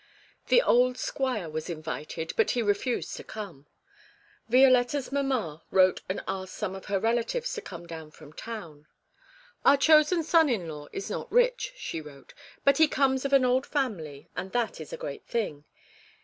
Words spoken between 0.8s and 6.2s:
squire was invited, but he refused to come. Violetta's mamma wrote